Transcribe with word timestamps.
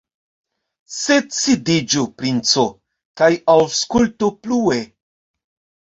Sed 0.93 1.27
sidiĝu, 1.41 2.07
princo, 2.23 2.67
kaj 3.23 3.31
aŭskultu 3.59 4.35
plue! 4.43 4.85